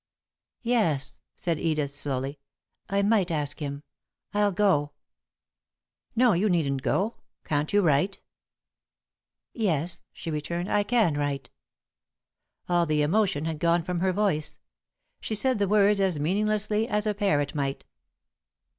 [0.63, 2.39] "Yes," said Edith, slowly.
[2.89, 3.83] "I might ask him.
[4.33, 4.93] I'll go"
[6.15, 7.17] "No, you needn't go.
[7.45, 8.19] Can't you write?"
[9.53, 10.71] "Yes," she returned.
[10.71, 11.51] "I can write."
[12.67, 14.59] All the emotion had gone from her voice.
[15.19, 17.85] She said the words as meaninglessly as a parrot might.